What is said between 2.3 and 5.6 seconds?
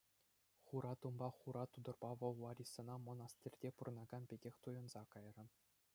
Ларисӑна мӑнастирте пурӑнакан пекех туйӑнса кайрӗ.